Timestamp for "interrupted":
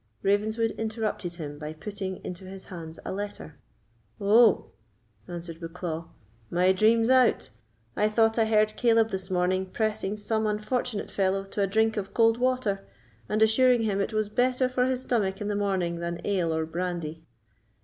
0.79-1.35